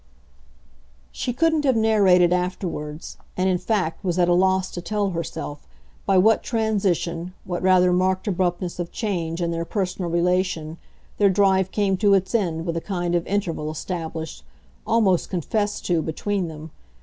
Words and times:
She 1.11 1.31
couldn't 1.31 1.63
have 1.63 1.75
narrated 1.75 2.33
afterwards 2.33 3.17
and 3.37 3.47
in 3.47 3.59
fact 3.59 4.03
was 4.03 4.17
at 4.17 4.27
a 4.27 4.33
loss 4.33 4.71
to 4.71 4.81
tell 4.81 5.11
herself 5.11 5.67
by 6.07 6.17
what 6.17 6.41
transition, 6.41 7.35
what 7.45 7.61
rather 7.61 7.93
marked 7.93 8.27
abruptness 8.27 8.79
of 8.79 8.91
change 8.91 9.43
in 9.43 9.51
their 9.51 9.63
personal 9.63 10.09
relation, 10.09 10.79
their 11.19 11.29
drive 11.29 11.69
came 11.69 11.97
to 11.97 12.15
its 12.15 12.33
end 12.33 12.65
with 12.65 12.77
a 12.77 12.81
kind 12.81 13.13
of 13.13 13.27
interval 13.27 13.69
established, 13.69 14.43
almost 14.87 15.29
confessed 15.29 15.85
to, 15.85 16.01
between 16.01 16.47
them. 16.47 16.71